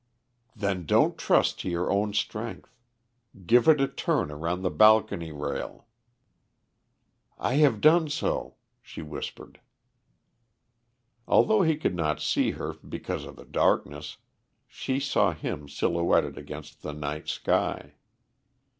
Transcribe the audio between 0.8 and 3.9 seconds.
don't trust to your own strength. Give it a